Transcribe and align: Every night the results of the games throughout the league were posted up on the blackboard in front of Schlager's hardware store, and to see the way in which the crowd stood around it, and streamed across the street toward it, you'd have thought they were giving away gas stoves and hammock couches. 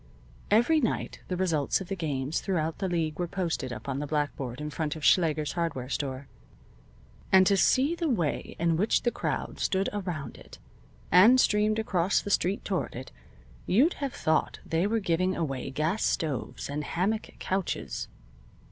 Every 0.49 0.79
night 0.79 1.19
the 1.27 1.37
results 1.37 1.79
of 1.79 1.87
the 1.87 1.95
games 1.95 2.41
throughout 2.41 2.79
the 2.79 2.89
league 2.89 3.19
were 3.19 3.27
posted 3.27 3.71
up 3.71 3.87
on 3.87 3.99
the 3.99 4.07
blackboard 4.07 4.59
in 4.59 4.71
front 4.71 4.95
of 4.95 5.05
Schlager's 5.05 5.51
hardware 5.51 5.89
store, 5.89 6.27
and 7.31 7.45
to 7.45 7.55
see 7.55 7.93
the 7.93 8.09
way 8.09 8.55
in 8.57 8.77
which 8.77 9.03
the 9.03 9.11
crowd 9.11 9.59
stood 9.59 9.89
around 9.93 10.39
it, 10.39 10.57
and 11.11 11.39
streamed 11.39 11.77
across 11.77 12.19
the 12.19 12.31
street 12.31 12.65
toward 12.65 12.95
it, 12.95 13.11
you'd 13.67 13.93
have 14.01 14.13
thought 14.15 14.57
they 14.65 14.87
were 14.87 14.99
giving 14.99 15.35
away 15.35 15.69
gas 15.69 16.03
stoves 16.03 16.67
and 16.67 16.83
hammock 16.83 17.29
couches. 17.37 18.07